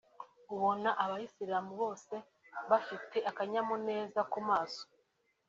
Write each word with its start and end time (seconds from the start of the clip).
ubona 0.53 0.89
Abayisilamu 1.03 1.71
bose 1.81 2.13
bafite 2.69 3.17
akanyamuneza 3.29 4.19
ku 4.31 4.39
maso 4.49 4.83